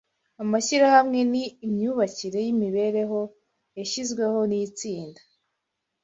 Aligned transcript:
amashyirahamwe 0.43 1.19
ni 1.31 1.43
imyubakire 1.67 2.39
yimibereho 2.45 3.19
yashizweho 3.77 4.39
nitsinda 4.49 5.21